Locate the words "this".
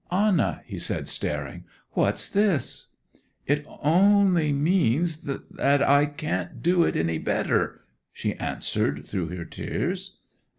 2.27-2.87